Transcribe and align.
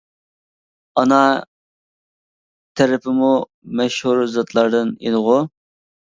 ؟ئانا 1.01 1.17
تەرىپىمۇ 2.81 3.29
مەشھۇر 3.81 4.21
زاتلاردىن 4.37 4.89
ئىدىغۇ! 5.05 5.37